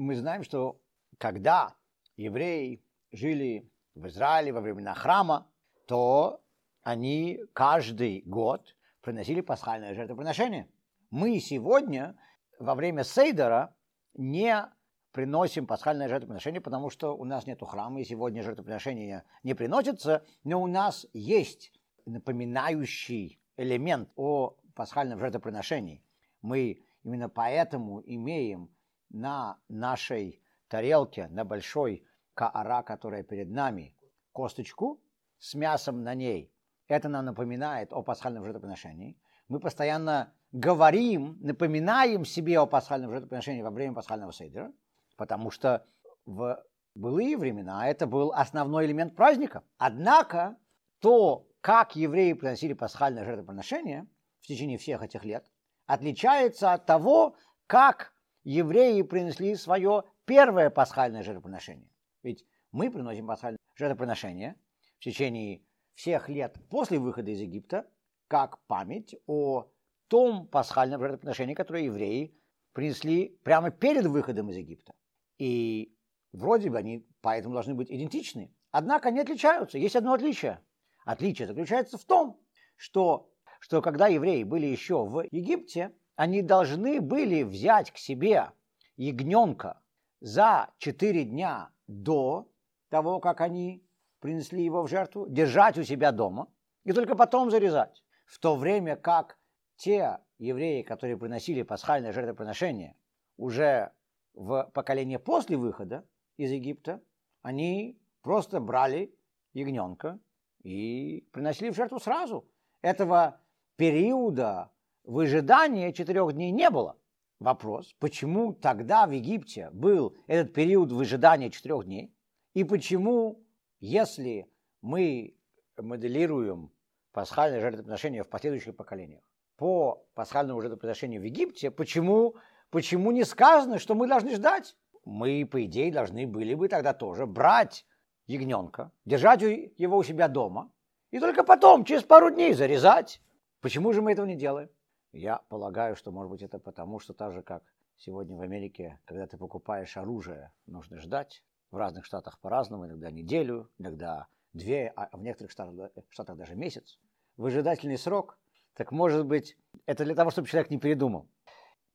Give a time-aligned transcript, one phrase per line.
[0.00, 0.80] мы знаем, что
[1.18, 1.76] когда
[2.16, 5.46] евреи жили в Израиле во времена храма,
[5.86, 6.40] то
[6.82, 10.70] они каждый год приносили пасхальное жертвоприношение.
[11.10, 12.16] Мы сегодня
[12.58, 13.76] во время Сейдера
[14.14, 14.66] не
[15.12, 20.62] приносим пасхальное жертвоприношение, потому что у нас нет храма, и сегодня жертвоприношение не приносится, но
[20.62, 21.72] у нас есть
[22.06, 26.02] напоминающий элемент о пасхальном жертвоприношении.
[26.40, 28.70] Мы именно поэтому имеем
[29.10, 33.96] на нашей тарелке, на большой каара, которая перед нами,
[34.32, 35.02] косточку
[35.38, 36.52] с мясом на ней.
[36.88, 39.20] Это нам напоминает о пасхальном жертвоприношении.
[39.48, 44.72] Мы постоянно говорим, напоминаем себе о пасхальном жертвоприношении во время пасхального сейдера,
[45.16, 45.84] потому что
[46.24, 49.62] в былые времена это был основной элемент праздника.
[49.78, 50.56] Однако
[51.00, 54.06] то, как евреи приносили пасхальное жертвоприношение
[54.40, 55.50] в течение всех этих лет,
[55.86, 58.12] отличается от того, как
[58.44, 61.90] евреи принесли свое первое пасхальное жертвоприношение.
[62.22, 64.56] Ведь мы приносим пасхальное жертвоприношение
[64.98, 65.62] в течение
[65.94, 67.86] всех лет после выхода из Египта,
[68.28, 69.70] как память о
[70.08, 72.34] том пасхальном жертвоприношении, которое евреи
[72.72, 74.92] принесли прямо перед выходом из Египта.
[75.38, 75.94] И
[76.32, 78.54] вроде бы они поэтому должны быть идентичны.
[78.70, 79.78] Однако они отличаются.
[79.78, 80.60] Есть одно отличие.
[81.04, 82.40] Отличие заключается в том,
[82.76, 88.50] что, что когда евреи были еще в Египте, они должны были взять к себе
[88.98, 89.80] ягненка
[90.20, 92.46] за четыре дня до
[92.90, 93.82] того, как они
[94.18, 96.52] принесли его в жертву, держать у себя дома
[96.84, 98.04] и только потом зарезать.
[98.26, 99.38] В то время как
[99.76, 102.96] те евреи, которые приносили пасхальное жертвоприношение
[103.38, 103.90] уже
[104.34, 107.02] в поколение после выхода из Египта,
[107.40, 109.18] они просто брали
[109.54, 110.20] ягненка
[110.62, 112.46] и приносили в жертву сразу.
[112.82, 113.40] Этого
[113.76, 114.70] периода
[115.10, 116.96] выжидания четырех дней не было.
[117.40, 122.14] Вопрос, почему тогда в Египте был этот период выжидания четырех дней,
[122.54, 123.42] и почему,
[123.80, 124.48] если
[124.82, 125.34] мы
[125.76, 126.70] моделируем
[127.12, 129.22] пасхальное жертвоприношение в последующих поколениях
[129.56, 132.36] по пасхальному жертвоприношению в Египте, почему,
[132.70, 134.76] почему не сказано, что мы должны ждать?
[135.04, 137.84] Мы, по идее, должны были бы тогда тоже брать
[138.26, 140.70] ягненка, держать его у себя дома,
[141.10, 143.20] и только потом, через пару дней, зарезать.
[143.60, 144.68] Почему же мы этого не делаем?
[145.12, 147.64] Я полагаю, что, может быть, это потому, что так же, как
[147.96, 151.42] сегодня в Америке, когда ты покупаешь оружие, нужно ждать.
[151.72, 156.98] В разных штатах по-разному, иногда неделю, иногда две, а в некоторых штатах, штатах даже месяц.
[157.36, 158.38] Выжидательный срок.
[158.74, 159.56] Так может быть,
[159.86, 161.28] это для того, чтобы человек не передумал.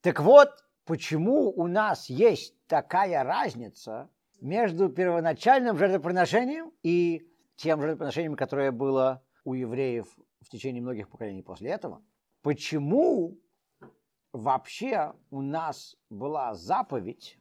[0.02, 0.50] Так вот,
[0.86, 4.10] почему у нас есть такая разница
[4.40, 10.08] между первоначальным жертвоприношением и тем жертвоприношением, которое было у евреев
[10.42, 12.04] в течение многих поколений после этого–
[12.46, 13.40] почему
[14.32, 17.40] вообще у нас была заповедь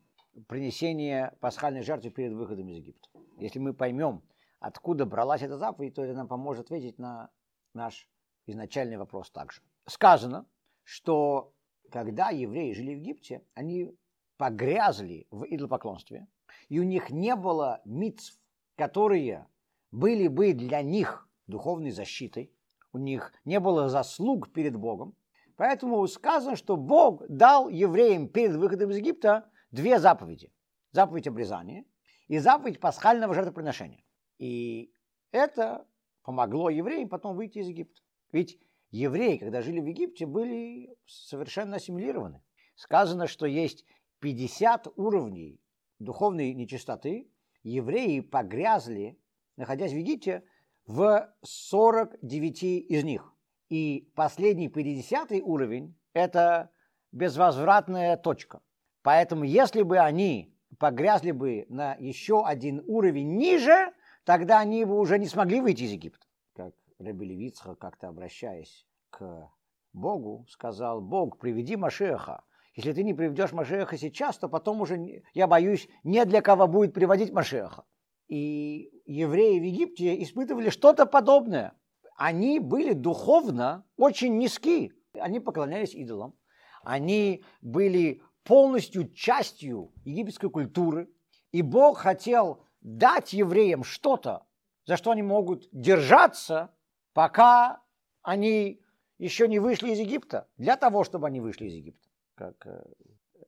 [0.49, 3.11] принесения пасхальной жертвы перед выходом из Египта.
[3.37, 4.23] Если мы поймем,
[4.61, 7.29] откуда бралась эта заповедь, то это нам поможет ответить на
[7.75, 8.09] наш
[8.47, 9.61] изначальный вопрос также.
[9.87, 10.47] Сказано,
[10.85, 11.53] что
[11.91, 13.95] когда евреи жили в Египте, они
[14.39, 16.27] погрязли в идолопоклонстве,
[16.71, 18.41] и у них не было митцв,
[18.75, 19.49] которые
[19.91, 22.54] были бы для них духовной защитой,
[22.95, 25.15] у них не было заслуг перед Богом.
[25.57, 30.53] Поэтому сказано, что Бог дал евреям перед выходом из Египта две заповеди.
[30.93, 31.85] Заповедь обрезания
[32.29, 34.05] и заповедь пасхального жертвоприношения.
[34.39, 34.93] И
[35.33, 35.87] это
[36.23, 38.01] помогло евреям потом выйти из Египта.
[38.31, 38.59] Ведь
[38.91, 42.43] евреи, когда жили в Египте, были совершенно ассимилированы.
[42.77, 43.85] Сказано, что есть
[44.21, 45.61] 50 уровней
[45.99, 47.29] духовной нечистоты.
[47.65, 49.19] Евреи погрязли,
[49.57, 50.45] находясь в Египте,
[50.87, 53.33] в 49 из них.
[53.69, 56.71] И последний 50 уровень– это
[57.13, 58.61] безвозвратная точка.
[59.03, 63.93] Поэтому если бы они погрязли бы на еще один уровень ниже,
[64.25, 66.27] тогда они бы уже не смогли выйти из Египта.
[66.55, 69.51] Как Рабби Левицха, как-то обращаясь к
[69.93, 72.45] Богу, сказал, Бог, приведи Машеха.
[72.75, 76.93] Если ты не приведешь Машеха сейчас, то потом уже, я боюсь, не для кого будет
[76.93, 77.85] приводить Машеха.
[78.29, 81.75] И евреи в Египте испытывали что-то подобное.
[82.17, 84.93] Они были духовно очень низки.
[85.15, 86.35] Они поклонялись идолам.
[86.83, 91.11] Они были полностью частью египетской культуры.
[91.53, 94.47] И Бог хотел дать евреям что-то,
[94.87, 96.75] за что они могут держаться,
[97.13, 97.83] пока
[98.23, 98.83] они
[99.19, 102.09] еще не вышли из Египта, для того, чтобы они вышли из Египта.
[102.35, 102.85] Как э,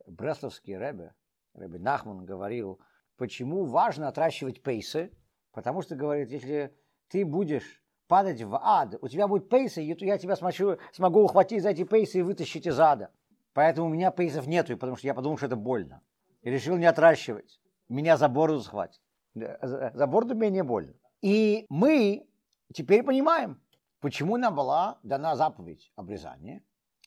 [0.06, 1.14] Бресловский Ребе,
[1.54, 2.80] Ребе Нахман говорил,
[3.16, 5.10] почему важно отращивать пейсы,
[5.56, 6.76] Потому что, говорит, если
[7.08, 11.62] ты будешь падать в ад, у тебя будет пейсы, и я тебя смогу, смогу ухватить
[11.62, 13.10] за эти пейсы и вытащить из ада.
[13.54, 16.02] Поэтому у меня пейсов нету, потому что я подумал, что это больно.
[16.42, 17.58] и решил не отращивать.
[17.88, 19.00] Меня за бороду схватит.
[19.34, 20.92] За бороду менее больно.
[21.22, 22.28] И мы
[22.74, 23.58] теперь понимаем,
[24.00, 26.62] почему нам была дана заповедь обрезания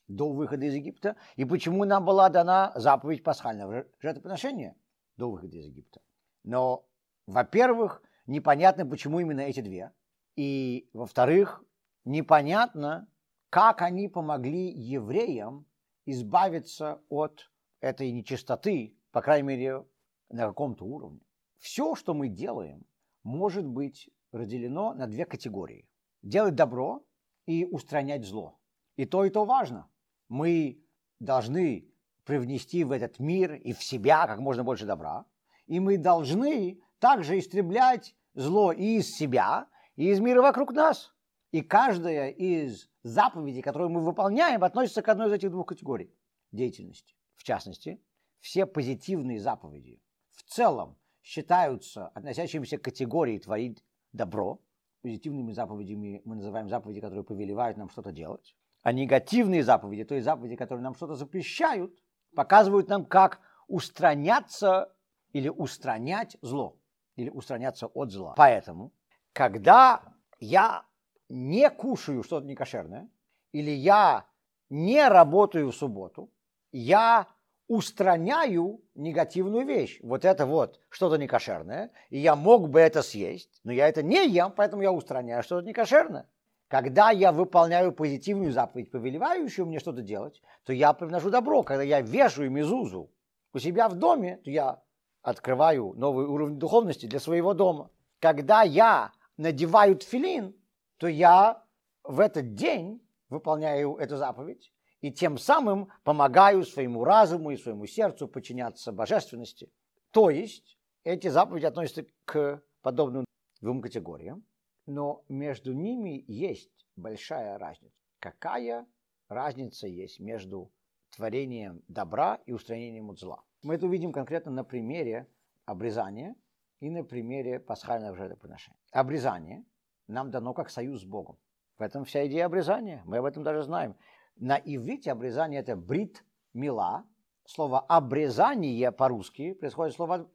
[0.08, 4.74] до выхода из Египта, и почему нам была дана заповедь пасхального жертвоприношения
[5.20, 6.00] до выхода из Египта.
[6.44, 6.88] Но,
[7.26, 9.92] во-первых, непонятно, почему именно эти две.
[10.36, 11.62] И, во-вторых,
[12.04, 13.06] непонятно,
[13.50, 15.66] как они помогли евреям
[16.06, 17.50] избавиться от
[17.80, 19.84] этой нечистоты, по крайней мере,
[20.30, 21.20] на каком-то уровне.
[21.58, 22.86] Все, что мы делаем,
[23.22, 25.86] может быть разделено на две категории.
[26.22, 27.04] Делать добро
[27.46, 28.58] и устранять зло.
[28.96, 29.90] И то, и то важно.
[30.28, 30.82] Мы
[31.18, 31.89] должны
[32.30, 35.24] привнести в этот мир и в себя как можно больше добра.
[35.66, 39.66] И мы должны также истреблять зло и из себя,
[39.96, 41.12] и из мира вокруг нас.
[41.50, 46.14] И каждая из заповедей, которые мы выполняем, относится к одной из этих двух категорий
[46.52, 47.16] деятельности.
[47.34, 48.00] В частности,
[48.38, 50.00] все позитивные заповеди
[50.30, 54.60] в целом считаются относящимися к категории творить добро.
[55.02, 58.54] Позитивными заповедями мы называем заповеди, которые повелевают нам что-то делать.
[58.84, 61.92] А негативные заповеди, то есть заповеди, которые нам что-то запрещают,
[62.34, 64.92] показывают нам, как устраняться
[65.32, 66.76] или устранять зло,
[67.16, 68.34] или устраняться от зла.
[68.36, 68.92] Поэтому,
[69.32, 70.02] когда
[70.38, 70.84] я
[71.28, 73.08] не кушаю что-то некошерное,
[73.52, 74.26] или я
[74.68, 76.32] не работаю в субботу,
[76.72, 77.26] я
[77.68, 80.00] устраняю негативную вещь.
[80.02, 84.28] Вот это вот что-то некошерное, и я мог бы это съесть, но я это не
[84.28, 86.28] ем, поэтому я устраняю что-то некошерное.
[86.70, 91.64] Когда я выполняю позитивную заповедь, повелевающую мне что-то делать, то я приношу добро.
[91.64, 93.10] Когда я вешаю мезузу
[93.52, 94.80] у себя в доме, то я
[95.20, 97.90] открываю новый уровень духовности для своего дома.
[98.20, 100.54] Когда я надеваю тфилин,
[100.98, 101.64] то я
[102.04, 108.28] в этот день выполняю эту заповедь и тем самым помогаю своему разуму и своему сердцу
[108.28, 109.72] подчиняться божественности.
[110.12, 113.24] То есть эти заповеди относятся к подобным
[113.60, 114.44] двум категориям,
[114.86, 117.94] но между ними есть большая разница.
[118.18, 118.86] Какая
[119.28, 120.72] разница есть между
[121.10, 123.42] творением добра и устранением от зла?
[123.62, 125.28] Мы это увидим конкретно на примере
[125.64, 126.34] обрезания
[126.80, 128.78] и на примере пасхального жертвоприношения.
[128.92, 129.64] Обрезание
[130.08, 131.38] нам дано как союз с Богом.
[131.78, 133.02] В этом вся идея обрезания.
[133.06, 133.96] Мы об этом даже знаем.
[134.36, 137.06] На иврите обрезание это брит мила.
[137.46, 140.30] Слово обрезание по-русски происходит слово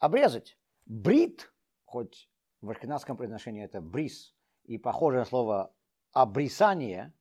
[0.00, 0.56] обрезать.
[0.86, 1.52] Брит,
[1.84, 2.28] хоть
[2.60, 4.34] в ашкенадском произношении это брис,
[4.64, 5.72] и похоже на слово
[6.12, 7.12] обрисание,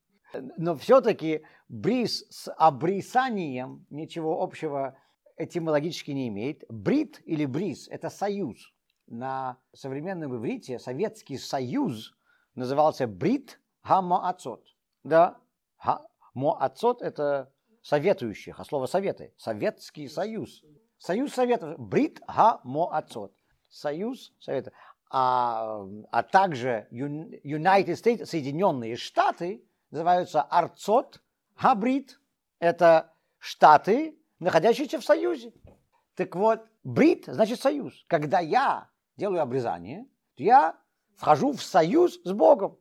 [0.57, 4.97] но все-таки брис с обрисанием ничего общего
[5.37, 6.63] этимологически не имеет.
[6.69, 8.73] Брит или брис– это союз.
[9.05, 12.13] На современном иврите Советский Союз
[12.55, 14.65] назывался Брит Хамаацот.
[15.03, 15.37] Да,
[16.33, 17.51] Моацот– это
[17.81, 19.33] советующих, а слово советы.
[19.37, 20.63] Советский союз.
[20.99, 21.79] Союз советов.
[21.79, 23.33] Брит га моацот.
[23.69, 24.73] Союз советов.
[25.09, 31.21] А, а также United States, Соединенные Штаты, называются Арцот
[31.61, 32.19] Габрит.
[32.59, 35.53] Это штаты, находящиеся в союзе.
[36.15, 38.03] Так вот, брит значит союз.
[38.07, 40.77] Когда я делаю обрезание, то я
[41.15, 42.77] вхожу в союз с Богом.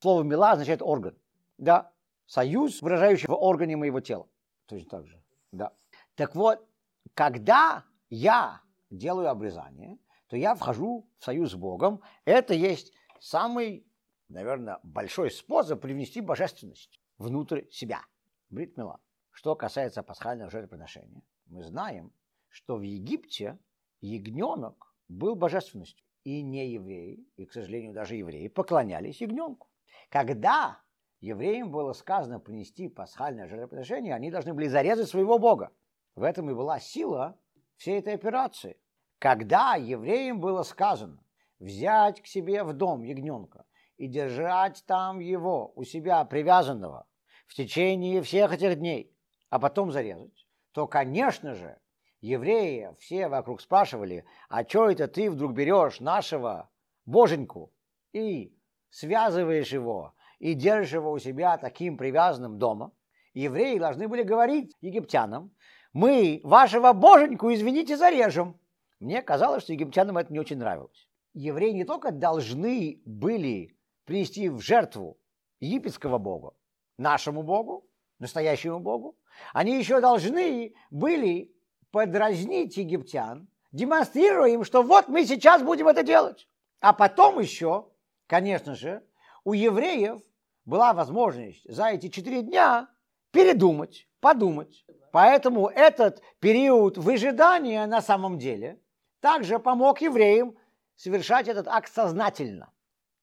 [0.00, 1.16] Слово мила означает орган.
[1.58, 1.92] Да,
[2.26, 4.28] союз, выражающий в органе моего тела.
[4.66, 5.22] Точно так же.
[5.52, 5.72] Да.
[6.16, 6.66] Так вот,
[7.14, 8.60] когда я
[8.90, 9.98] делаю обрезание,
[10.32, 12.00] то я вхожу в союз с Богом.
[12.24, 13.86] Это есть самый,
[14.30, 18.00] наверное, большой способ привнести божественность внутрь себя.
[18.48, 18.98] Бритмила.
[19.30, 22.14] Что касается пасхального жертвоприношения, мы знаем,
[22.48, 23.58] что в Египте
[24.00, 26.02] ягненок был божественностью.
[26.24, 29.68] И не евреи, и, к сожалению, даже евреи поклонялись ягненку.
[30.08, 30.80] Когда
[31.20, 35.72] евреям было сказано принести пасхальное жертвоприношение, они должны были зарезать своего Бога.
[36.14, 37.38] В этом и была сила
[37.76, 38.78] всей этой операции.
[39.22, 41.22] Когда евреям было сказано
[41.60, 43.64] взять к себе в дом ягненка
[43.96, 47.06] и держать там его у себя привязанного
[47.46, 49.16] в течение всех этих дней,
[49.48, 51.78] а потом зарезать, то, конечно же,
[52.20, 56.68] евреи все вокруг спрашивали, а что это ты вдруг берешь нашего
[57.06, 57.72] боженьку
[58.12, 58.52] и
[58.90, 62.90] связываешь его и держишь его у себя таким привязанным дома,
[63.34, 65.54] евреи должны были говорить египтянам,
[65.92, 68.58] мы вашего боженьку, извините, зарежем.
[69.02, 71.08] Мне казалось, что египтянам это не очень нравилось.
[71.34, 75.18] Евреи не только должны были принести в жертву
[75.58, 76.54] египетского бога,
[76.98, 77.84] нашему богу,
[78.20, 79.16] настоящему богу,
[79.54, 81.52] они еще должны были
[81.90, 86.46] подразнить египтян, демонстрируя им, что вот мы сейчас будем это делать.
[86.78, 87.88] А потом еще,
[88.28, 89.02] конечно же,
[89.42, 90.22] у евреев
[90.64, 92.88] была возможность за эти четыре дня
[93.32, 98.80] передумать, подумать Поэтому этот период выжидания на самом деле
[99.22, 100.58] также помог евреям
[100.96, 102.72] совершать этот акт сознательно.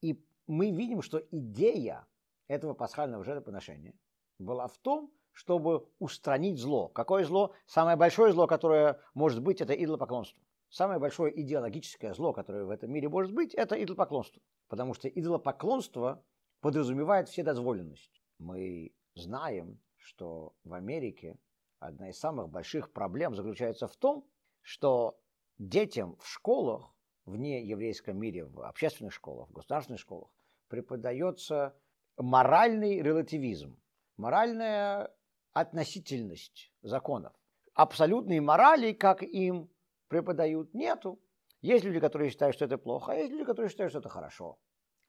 [0.01, 2.08] И мы видим, что идея
[2.48, 3.94] этого пасхального жертвоприношения
[4.39, 6.88] была в том, чтобы устранить зло.
[6.88, 7.53] Какое зло?
[7.68, 10.41] Самое большое зло, которое может быть, это идолопоклонство.
[10.70, 14.41] Самое большое идеологическое зло, которое в этом мире может быть, это идолопоклонство.
[14.70, 16.24] Потому что идолопоклонство
[16.62, 18.22] подразумевает вседозволенность.
[18.38, 21.38] Мы знаем, что в Америке
[21.79, 24.25] одна из самых больших проблем заключается в том,
[24.62, 25.20] что
[25.60, 30.30] детям в школах, вне еврейском мире, в общественных школах, в государственных школах,
[30.68, 31.75] преподается
[32.18, 33.80] моральный релативизм,
[34.18, 35.13] моральная
[35.54, 37.34] относительность законов.
[37.74, 39.70] Абсолютной морали, как им
[40.08, 41.20] преподают, нету.
[41.62, 44.58] Есть люди, которые считают, что это плохо, а есть люди, которые считают, что это хорошо.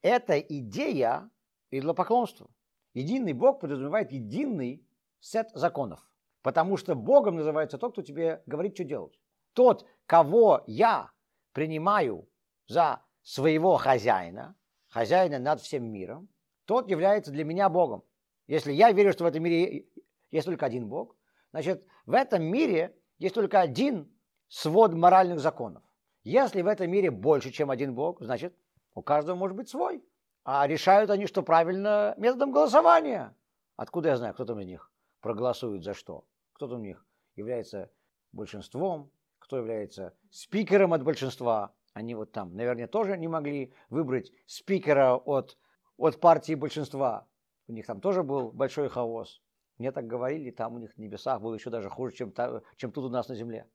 [0.02, 1.30] Это идея
[1.70, 2.50] идолопоклонства.
[2.94, 4.84] Единый Бог подразумевает единый
[5.20, 6.00] сет законов.
[6.42, 9.18] Потому что Богом называется тот, кто тебе говорит, что делать.
[9.52, 11.10] Тот, кого я
[11.52, 12.28] принимаю
[12.66, 14.56] за своего хозяина,
[14.88, 16.28] хозяина над всем миром,
[16.64, 18.04] тот является для меня Богом.
[18.46, 19.86] Если я верю, что в этом мире
[20.30, 21.16] есть только один Бог,
[21.52, 24.12] значит, в этом мире есть только один
[24.48, 25.82] свод моральных законов.
[26.22, 28.56] Если в этом мире больше, чем один Бог, значит,
[28.94, 30.04] у каждого может быть свой.
[30.44, 33.36] А решают они, что правильно, методом голосования.
[33.76, 36.24] Откуда я знаю, кто там из них проголосует за что?
[36.52, 37.90] Кто там у них является
[38.32, 39.10] большинством,
[39.50, 41.74] кто является спикером от большинства.
[41.92, 45.58] Они вот там, наверное, тоже не могли выбрать спикера от,
[45.96, 47.26] от партии большинства.
[47.66, 49.42] У них там тоже был большой хаос.
[49.76, 52.32] Мне так говорили, там у них в небесах было еще даже хуже, чем,
[52.76, 53.68] чем тут у нас на земле.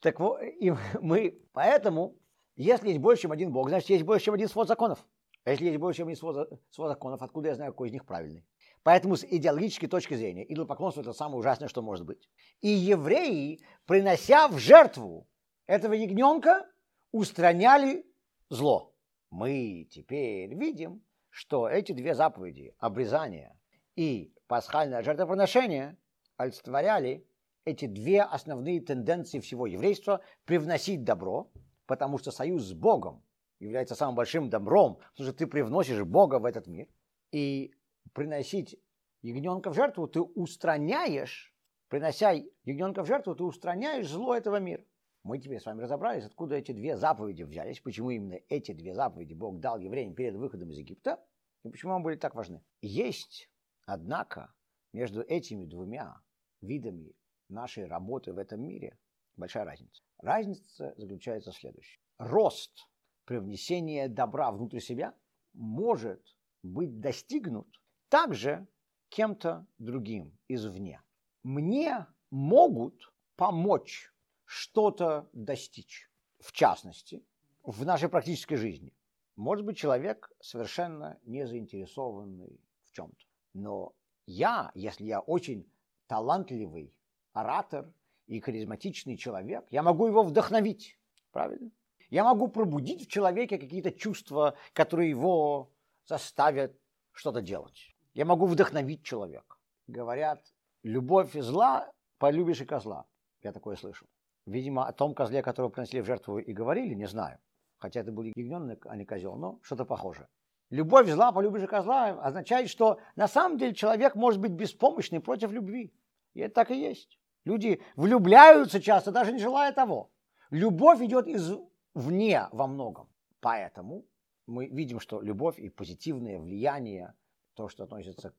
[0.00, 2.14] Так вот, и мы, поэтому,
[2.54, 5.06] если есть больше, чем один Бог, значит, есть больше, чем один свод законов.
[5.44, 8.04] А если есть больше, чем один свод, свод законов, откуда я знаю, какой из них
[8.04, 8.44] правильный?
[8.82, 12.28] Поэтому с идеологической точки зрения идолопоклонство– это самое ужасное, что может быть.
[12.60, 15.28] И евреи, принося в жертву
[15.66, 16.66] этого ягненка,
[17.12, 18.06] устраняли
[18.48, 18.94] зло.
[19.30, 23.58] Мы теперь видим, что эти две заповеди– обрезание
[23.96, 25.98] и пасхальное жертвоприношение
[26.36, 27.26] олицетворяли
[27.64, 31.50] эти две основные тенденции всего еврейства– привносить добро,
[31.86, 33.22] потому что союз с Богом
[33.60, 36.88] является самым большим добром, потому что ты привносишь Бога в этот мир,
[37.32, 37.74] и
[38.12, 38.76] приносить
[39.22, 41.54] ягненка в жертву, ты устраняешь,
[41.88, 42.32] принося
[42.64, 44.84] ягненка в жертву, ты устраняешь зло этого мира.
[45.24, 49.34] Мы теперь с вами разобрались, откуда эти две заповеди взялись, почему именно эти две заповеди
[49.34, 51.22] Бог дал евреям перед выходом из Египта,
[51.64, 52.62] и почему они были так важны.
[52.80, 53.50] Есть
[53.88, 54.52] Однако
[54.92, 56.20] между этими двумя
[56.60, 57.14] видами
[57.48, 58.98] нашей работы в этом мире
[59.34, 60.02] большая разница.
[60.18, 61.98] Разница заключается в следующем.
[62.18, 62.86] Рост
[63.24, 65.14] привнесения добра внутрь себя
[65.54, 66.22] может
[66.62, 67.77] быть достигнут
[68.08, 68.66] также
[69.08, 71.02] кем-то другим извне.
[71.42, 74.12] Мне могут помочь
[74.44, 76.10] что-то достичь.
[76.40, 77.24] В частности,
[77.62, 78.94] в нашей практической жизни.
[79.36, 83.24] Может быть человек совершенно не заинтересованный в чем-то.
[83.54, 83.94] Но
[84.26, 85.70] я, если я очень
[86.06, 86.94] талантливый
[87.32, 87.92] оратор
[88.26, 90.98] и харизматичный человек, я могу его вдохновить.
[91.30, 91.70] Правильно?
[92.10, 95.72] Я могу пробудить в человеке какие-то чувства, которые его
[96.06, 96.78] заставят
[97.12, 97.94] что-то делать.
[98.18, 99.58] Я могу вдохновить человека.
[99.86, 100.42] Говорят,
[100.82, 103.06] любовь зла, полюбишь и козла.
[103.42, 104.08] Я такое слышал.
[104.44, 107.38] Видимо, о том козле, которого принесли в жертву и говорили, не знаю.
[107.78, 110.26] Хотя это был ягненок, а не козел, но что-то похожее.
[110.70, 115.94] Любовь зла, полюбишь козла означает, что на самом деле человек может быть беспомощный против любви.
[116.34, 117.20] И это так и есть.
[117.44, 120.10] Люди влюбляются часто, даже не желая того.
[120.50, 123.08] Любовь идет извне во многом.
[123.38, 124.04] Поэтому
[124.46, 127.14] мы видим, что любовь и позитивное влияние,
[127.58, 128.32] то, что относится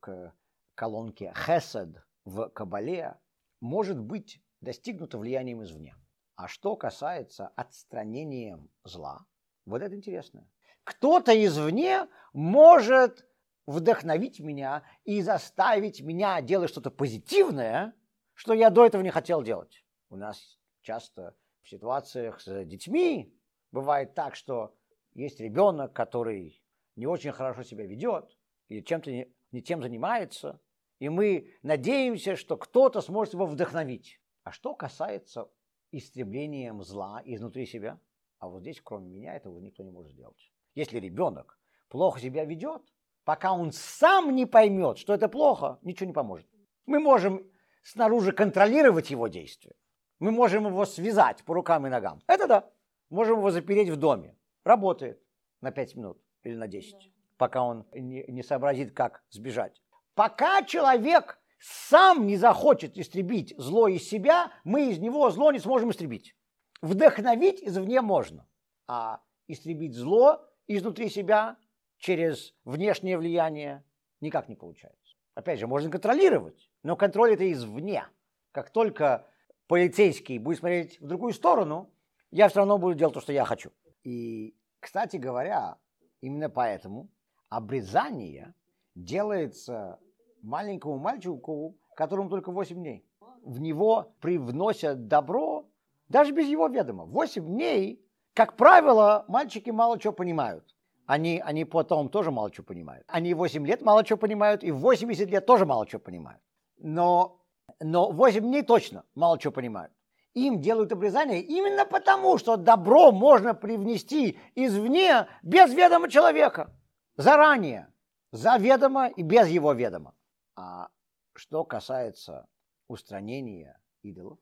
[0.00, 0.32] к
[0.74, 3.18] колонке хесед в Кабале,
[3.60, 5.96] может быть достигнуто влиянием извне.
[6.36, 9.26] А что касается отстранения зла,
[9.64, 10.48] вот это интересно
[10.86, 13.26] кто-то извне может
[13.66, 17.92] вдохновить меня и заставить меня делать что-то позитивное,
[18.34, 19.84] что я до этого не хотел делать.
[20.10, 23.36] У нас часто в ситуациях с детьми
[23.72, 24.76] бывает так, что
[25.14, 26.62] есть ребенок, который
[26.94, 30.60] не очень хорошо себя ведет или чем-то не, не тем занимается,
[30.98, 34.20] и мы надеемся, что кто-то сможет его вдохновить.
[34.44, 35.50] А что касается
[35.92, 38.00] истребления зла изнутри себя,
[38.38, 40.52] а вот здесь, кроме меня, этого никто не может сделать.
[40.74, 41.58] Если ребенок
[41.88, 42.82] плохо себя ведет,
[43.24, 46.46] пока он сам не поймет, что это плохо, ничего не поможет.
[46.86, 47.50] Мы можем
[47.82, 49.74] снаружи контролировать его действия.
[50.18, 52.22] Мы можем его связать по рукам и ногам.
[52.26, 52.70] Это да.
[53.10, 54.36] Можем его запереть в доме.
[54.64, 55.22] Работает
[55.60, 59.82] на 5 минут или на 10, пока он не, не сообразит, как сбежать.
[60.14, 65.90] Пока человек сам не захочет истребить зло из себя, мы из него зло не сможем
[65.90, 66.34] истребить.
[66.82, 68.46] Вдохновить извне можно,
[68.86, 71.56] а истребить зло изнутри себя
[71.98, 73.84] через внешнее влияние
[74.20, 75.16] никак не получается.
[75.34, 78.06] Опять же, можно контролировать, но контроль это извне.
[78.52, 79.26] Как только
[79.66, 81.92] полицейский будет смотреть в другую сторону,
[82.30, 83.70] я все равно буду делать то, что я хочу.
[84.02, 85.78] И, кстати говоря,
[86.20, 87.10] именно поэтому
[87.48, 88.54] обрезание
[88.94, 89.98] делается
[90.42, 93.04] маленькому мальчику, которому только 8 дней.
[93.42, 95.66] В него привносят добро
[96.08, 97.04] даже без его ведома.
[97.04, 98.00] 8 дней,
[98.34, 100.64] как правило, мальчики мало чего понимают.
[101.06, 103.04] Они, они потом тоже мало чего понимают.
[103.08, 106.42] Они 8 лет мало чего понимают, и в 80 лет тоже мало чего понимают.
[106.78, 107.40] Но,
[107.80, 109.92] но 8 дней точно мало чего понимают.
[110.34, 116.74] Им делают обрезание именно потому, что добро можно привнести извне без ведома человека.
[117.16, 117.92] Заранее.
[118.32, 120.14] Заведомо и без его ведома.
[120.54, 120.90] А
[121.34, 122.46] что касается
[122.88, 124.38] устранения идолов,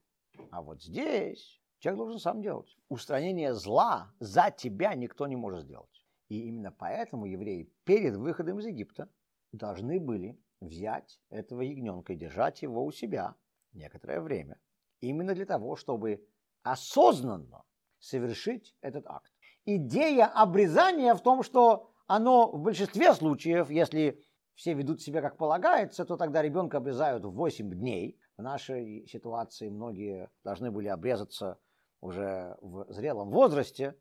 [0.51, 2.77] а вот здесь человек должен сам делать.
[2.89, 6.05] Устранение зла за тебя никто не может сделать.
[6.29, 9.09] И именно поэтому евреи перед выходом из Египта
[9.53, 13.37] должны были взять этого ягненка и держать его у себя
[13.73, 14.59] некоторое время.
[15.01, 16.27] Именно для того, чтобы
[16.63, 17.63] осознанно
[17.99, 19.33] совершить этот акт.
[19.65, 24.23] Идея обрезания в том, что оно в большинстве случаев, если
[24.55, 28.19] все ведут себя как полагается, то тогда ребенка обрезают в 8 дней.
[28.37, 31.59] В нашей ситуации многие должны были обрезаться
[32.01, 33.95] уже в зрелом возрасте,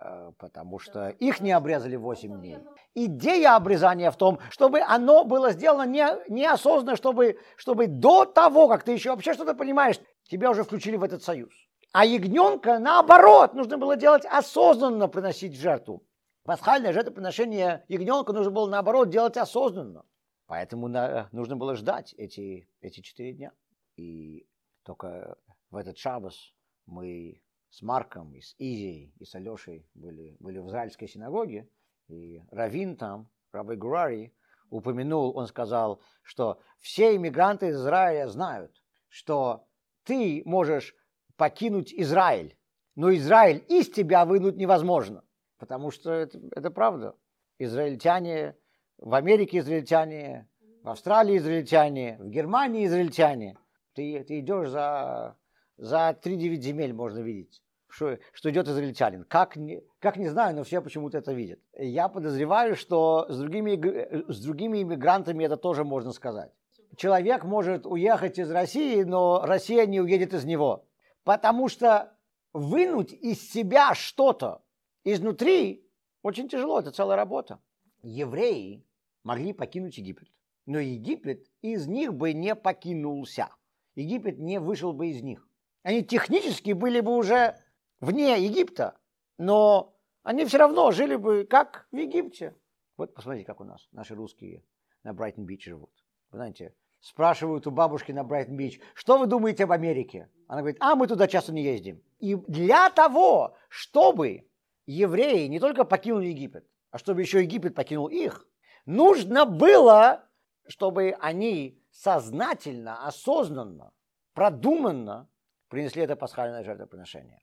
[0.00, 2.58] э, потому что их не обрезали 8 дней.
[2.94, 8.84] Идея обрезания в том, чтобы оно было сделано не, неосознанно, чтобы, чтобы до того, как
[8.84, 11.52] ты еще вообще что-то понимаешь, тебя уже включили в этот союз.
[11.92, 16.04] А ягненка, наоборот, нужно было делать осознанно, приносить жертву.
[16.48, 20.06] Пасхальное жертвоприношение ягненка нужно было, наоборот, делать осознанно.
[20.46, 23.52] Поэтому на, нужно было ждать эти, эти четыре дня.
[23.96, 24.48] И
[24.82, 25.36] только
[25.68, 26.54] в этот шабас
[26.86, 31.68] мы с Марком, и с Изей, и с Алешей были, были в израильской синагоге.
[32.06, 34.34] И Равин там, Рабы Гурари,
[34.70, 39.68] упомянул, он сказал, что все иммигранты из Израиля знают, что
[40.04, 40.96] ты можешь
[41.36, 42.56] покинуть Израиль,
[42.94, 45.22] но Израиль из тебя вынуть невозможно.
[45.58, 47.14] Потому что это, это правда.
[47.58, 48.56] Израильтяне,
[48.98, 50.48] в Америке израильтяне,
[50.82, 53.58] в Австралии израильтяне, в Германии израильтяне.
[53.94, 55.36] Ты, ты идешь за,
[55.76, 59.24] за 3-9 земель, можно видеть, что, что идет израильтянин.
[59.24, 61.58] Как не, как не знаю, но все почему-то это видят.
[61.76, 66.52] Я подозреваю, что с другими, с другими иммигрантами это тоже можно сказать.
[66.96, 70.84] Человек может уехать из России, но Россия не уедет из него.
[71.24, 72.12] Потому что
[72.52, 74.62] вынуть из себя что-то,
[75.10, 75.88] Изнутри
[76.22, 77.62] очень тяжело, это целая работа.
[78.02, 78.84] Евреи
[79.22, 80.28] могли покинуть Египет,
[80.66, 83.48] но Египет из них бы не покинулся.
[83.94, 85.48] Египет не вышел бы из них.
[85.82, 87.56] Они технически были бы уже
[88.00, 88.98] вне Египта,
[89.38, 92.54] но они все равно жили бы как в Египте.
[92.98, 94.62] Вот посмотрите, как у нас наши русские
[95.04, 95.90] на Брайтон-Бич живут.
[96.32, 100.28] Вы знаете, спрашивают у бабушки на Брайтон-Бич, что вы думаете об Америке?
[100.48, 102.02] Она говорит, а мы туда часто не ездим.
[102.18, 104.47] И для того, чтобы
[104.88, 108.48] евреи не только покинули Египет, а чтобы еще Египет покинул их,
[108.86, 110.24] нужно было,
[110.66, 113.92] чтобы они сознательно, осознанно,
[114.32, 115.28] продуманно
[115.68, 117.42] принесли это пасхальное жертвоприношение.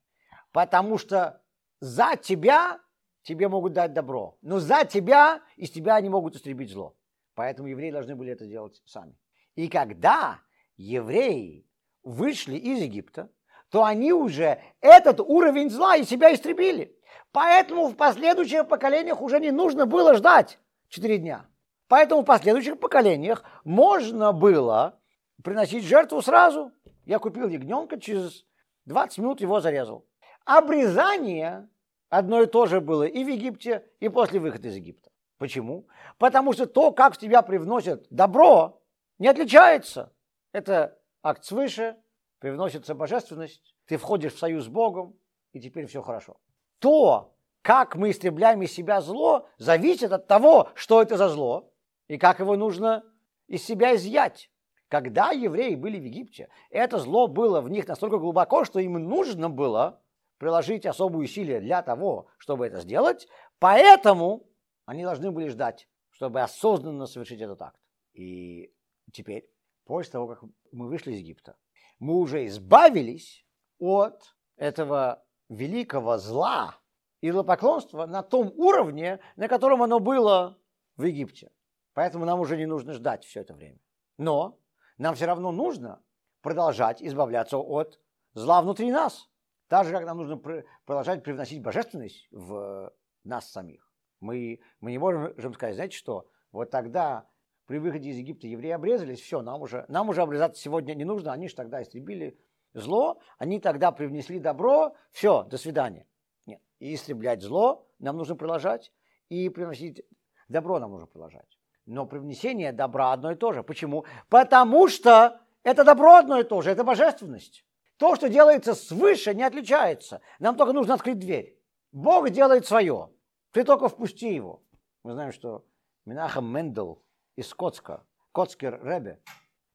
[0.50, 1.40] Потому что
[1.78, 2.80] за тебя
[3.22, 6.96] тебе могут дать добро, но за тебя из тебя они могут истребить зло.
[7.34, 9.16] Поэтому евреи должны были это делать сами.
[9.54, 10.40] И когда
[10.76, 11.64] евреи
[12.02, 13.30] вышли из Египта,
[13.70, 16.96] то они уже этот уровень зла из себя истребили.
[17.32, 21.46] Поэтому в последующих поколениях уже не нужно было ждать 4 дня.
[21.88, 24.98] Поэтому в последующих поколениях можно было
[25.42, 26.72] приносить жертву сразу.
[27.04, 28.44] Я купил ягненка, через
[28.86, 30.06] 20 минут его зарезал.
[30.44, 31.68] Обрезание
[32.08, 35.10] одно и то же было и в Египте, и после выхода из Египта.
[35.38, 35.86] Почему?
[36.18, 38.80] Потому что то, как в тебя привносят добро,
[39.18, 40.12] не отличается.
[40.52, 41.96] Это акт свыше,
[42.38, 45.18] привносится божественность, ты входишь в союз с Богом,
[45.52, 46.36] и теперь все хорошо
[46.78, 51.72] то, как мы истребляем из себя зло, зависит от того, что это за зло
[52.06, 53.04] и как его нужно
[53.48, 54.50] из себя изъять.
[54.88, 59.50] Когда евреи были в Египте, это зло было в них настолько глубоко, что им нужно
[59.50, 60.00] было
[60.38, 63.26] приложить особые усилия для того, чтобы это сделать,
[63.58, 64.46] поэтому
[64.84, 67.80] они должны были ждать, чтобы осознанно совершить этот акт.
[68.12, 68.72] И
[69.12, 69.50] теперь,
[69.86, 71.56] после того, как мы вышли из Египта,
[71.98, 73.46] мы уже избавились
[73.78, 76.76] от этого великого зла
[77.20, 80.58] и идолопоклонства на том уровне, на котором оно было
[80.96, 81.50] в Египте.
[81.94, 83.78] Поэтому нам уже не нужно ждать все это время.
[84.18, 84.58] Но
[84.98, 86.02] нам все равно нужно
[86.42, 88.00] продолжать избавляться от
[88.34, 89.30] зла внутри нас.
[89.68, 90.36] Так же, как нам нужно
[90.84, 92.92] продолжать привносить божественность в
[93.24, 93.90] нас самих.
[94.20, 97.28] Мы, мы не можем сказать, знаете что, вот тогда
[97.66, 101.32] при выходе из Египта евреи обрезались, все, нам уже, нам уже обрезаться сегодня не нужно,
[101.32, 102.38] они же тогда истребили
[102.74, 106.06] зло, они тогда привнесли добро, все, до свидания.
[106.46, 108.92] Нет, и истреблять зло нам нужно продолжать,
[109.28, 110.02] и приносить
[110.48, 111.58] добро нам нужно продолжать.
[111.86, 113.62] Но привнесение добра одно и то же.
[113.62, 114.04] Почему?
[114.28, 117.64] Потому что это добро одно и то же, это божественность.
[117.96, 120.20] То, что делается свыше, не отличается.
[120.38, 121.58] Нам только нужно открыть дверь.
[121.92, 123.10] Бог делает свое.
[123.52, 124.62] Ты только впусти его.
[125.02, 125.64] Мы знаем, что
[126.04, 127.02] Минахам Мендел
[127.36, 129.22] из Коцка, Коцкер Ребе,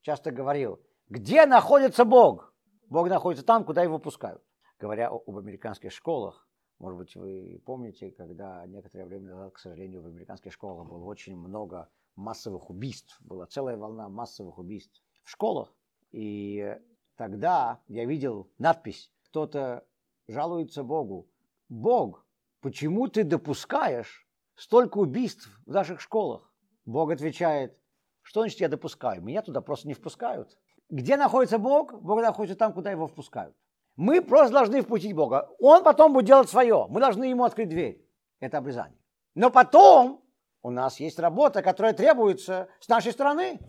[0.02, 2.54] часто говорил, где находится Бог?
[2.90, 4.44] Бог находится там, куда его пускают.
[4.80, 6.48] Говоря об американских школах,
[6.80, 11.38] может быть, вы помните, когда некоторое время назад, к сожалению, в американских школах было очень
[11.38, 13.20] много массовых убийств.
[13.22, 15.72] Была целая волна массовых убийств в школах.
[16.12, 16.76] И
[17.16, 19.86] тогда я видел надпись, кто-то
[20.28, 21.30] жалуется Богу.
[21.70, 22.26] Бог,
[22.62, 26.51] почему ты допускаешь столько убийств в наших школах?
[26.86, 27.78] Бог отвечает,
[28.22, 29.22] что значит я допускаю?
[29.22, 30.58] Меня туда просто не впускают.
[30.90, 31.94] Где находится Бог?
[32.02, 33.56] Бог находится там, куда его впускают.
[33.96, 35.50] Мы просто должны впустить Бога.
[35.60, 36.88] Он потом будет делать свое.
[36.90, 38.06] Мы должны ему открыть дверь.
[38.40, 38.98] Это обрезание.
[39.36, 40.24] Но потом
[40.62, 43.60] у нас есть работа, которая требуется с нашей стороны.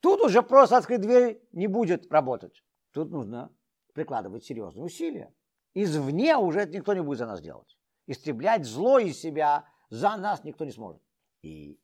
[0.00, 2.62] Тут уже просто открыть дверь не будет работать.
[2.92, 3.52] Тут нужно
[3.94, 5.32] прикладывать серьезные усилия.
[5.74, 7.78] Извне уже это никто не будет за нас делать.
[8.06, 11.02] Истреблять зло из себя за нас никто не сможет.
[11.42, 11.78] И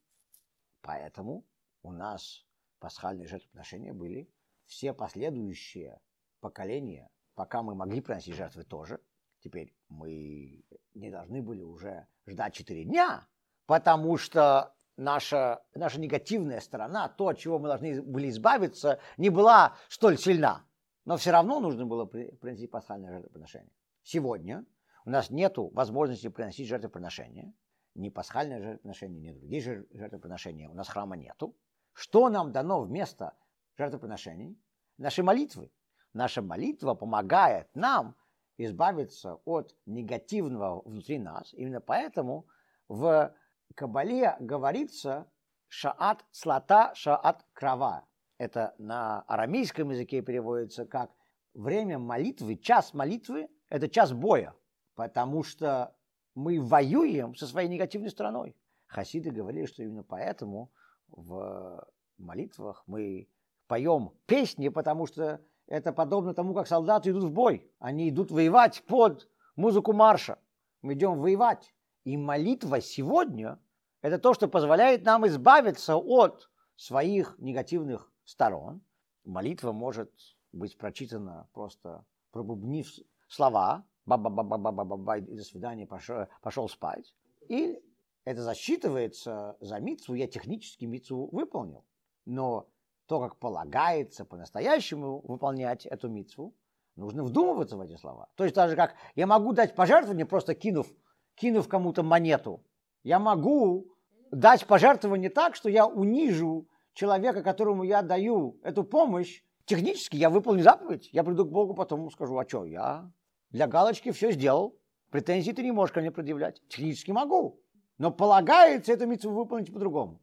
[0.89, 1.45] поэтому
[1.83, 2.47] у нас
[2.79, 4.33] пасхальные жертвоприношения были
[4.65, 6.01] все последующие
[6.41, 8.99] поколения, пока мы могли приносить жертвы тоже.
[9.41, 13.29] Теперь мы не должны были уже ждать 4 дня,
[13.67, 19.77] потому что наша, наша негативная сторона, то, от чего мы должны были избавиться, не была
[19.91, 20.65] столь сильна.
[21.05, 23.75] Но все равно нужно было принести пасхальное жертвоприношение.
[24.05, 24.65] Сегодня
[25.05, 27.53] у нас нет возможности приносить жертвоприношение.
[27.99, 30.69] Ни пасхальное жертвоприношение, ни другие жертвоприношения.
[30.69, 31.57] У нас храма нету.
[31.93, 33.37] Что нам дано вместо
[33.77, 34.57] жертвоприношений?
[34.99, 35.73] Наши молитвы.
[36.13, 38.15] Наша молитва помогает нам
[38.57, 41.53] избавиться от негативного внутри нас.
[41.55, 42.47] Именно поэтому
[42.87, 43.35] в
[43.75, 45.29] Кабале говорится
[45.67, 48.07] шаат слата, шаат крава.
[48.39, 51.11] Это на арамейском языке переводится как
[51.53, 54.55] время молитвы, час молитвы– это час боя,
[54.95, 55.97] потому что
[56.39, 58.55] мы воюем со своей негативной стороной.
[58.87, 60.71] Хасиды говорили, что именно поэтому
[61.09, 61.85] в
[62.17, 63.29] молитвах мы
[63.67, 67.69] поем песни, потому что это подобно тому, как солдаты идут в бой.
[67.81, 70.39] Они идут воевать под музыку марша.
[70.81, 71.75] Мы идем воевать.
[72.05, 73.59] И молитва сегодня–
[74.01, 78.81] это то, что позволяет нам избавиться от своих негативных сторон.
[79.25, 80.13] Молитва может
[80.53, 82.89] быть прочитана просто пробубнив
[83.27, 87.15] слова, ба-ба-ба-ба-ба-ба-ба, до свидания, пошел, пошел спать.
[87.49, 87.79] И
[88.25, 91.85] это засчитывается за мицу, я технически мицу выполнил.
[92.25, 92.69] Но
[93.07, 96.55] то, как полагается по-настоящему выполнять эту мицу,
[96.97, 98.29] нужно вдумываться в эти слова.
[98.35, 100.87] То есть так же, как я могу дать пожертвование, просто кинув
[101.35, 102.65] кинув кому-то монету.
[103.05, 103.87] Я могу
[104.31, 109.43] дать пожертвование так, что я унижу человека, которому я даю эту помощь.
[109.65, 111.09] Технически я выполню заповедь.
[111.13, 113.11] Я приду к Богу, потом скажу, а что, я
[113.51, 114.79] для галочки все сделал.
[115.11, 116.61] Претензий ты не можешь ко мне предъявлять.
[116.69, 117.61] Технически могу.
[117.97, 120.21] Но полагается эту митцву выполнить по-другому.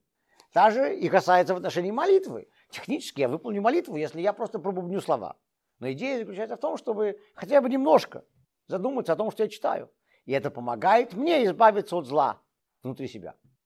[0.53, 2.47] Та же и касается в отношении молитвы.
[2.69, 5.37] Технически я выполню молитву, если я просто пробубню слова.
[5.79, 8.23] Но идея заключается в том, чтобы хотя бы немножко
[8.67, 9.91] задуматься о том, что я читаю.
[10.25, 12.41] И это помогает мне избавиться от зла
[12.83, 13.35] внутри себя.